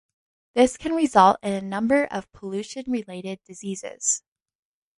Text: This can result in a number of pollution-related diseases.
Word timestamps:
This 0.55 0.77
can 0.77 0.95
result 0.95 1.37
in 1.43 1.53
a 1.53 1.61
number 1.61 2.05
of 2.05 2.31
pollution-related 2.31 3.41
diseases. 3.45 4.23